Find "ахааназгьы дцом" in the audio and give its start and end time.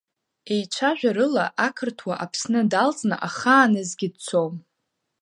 3.27-4.53